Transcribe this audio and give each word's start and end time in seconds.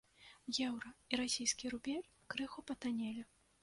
Еўра 0.67 0.89
і 1.11 1.21
расійскі 1.23 1.65
рубель 1.77 2.05
крыху 2.35 2.69
патаннелі. 2.73 3.29